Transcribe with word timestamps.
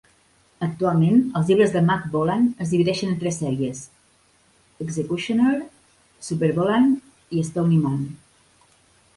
Actualment, 0.67 1.19
els 1.39 1.49
llibres 1.51 1.73
de 1.75 1.83
Mack 1.89 2.07
Bolan 2.15 2.47
es 2.65 2.71
divideixen 2.75 3.11
en 3.13 3.19
tres 3.25 3.37
sèries: 3.41 3.83
Executioner, 4.87 5.55
SuperBolan 6.31 6.91
i 7.43 7.47
Stony 7.53 7.77
Man. 7.85 8.03